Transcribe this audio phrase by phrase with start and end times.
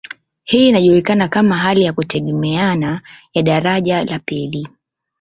[0.43, 3.01] Hii inajulikana kama hali ya kutegemeana
[3.33, 4.67] ya daraja la pili.